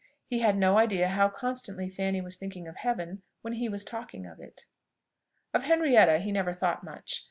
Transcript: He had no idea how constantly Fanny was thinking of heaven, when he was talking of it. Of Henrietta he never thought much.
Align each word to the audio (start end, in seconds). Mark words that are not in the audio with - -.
He 0.25 0.39
had 0.39 0.57
no 0.57 0.79
idea 0.79 1.09
how 1.09 1.29
constantly 1.29 1.87
Fanny 1.87 2.21
was 2.21 2.35
thinking 2.35 2.67
of 2.67 2.77
heaven, 2.77 3.21
when 3.43 3.53
he 3.53 3.69
was 3.69 3.83
talking 3.83 4.25
of 4.25 4.39
it. 4.39 4.65
Of 5.53 5.65
Henrietta 5.65 6.17
he 6.17 6.31
never 6.31 6.55
thought 6.55 6.83
much. 6.83 7.19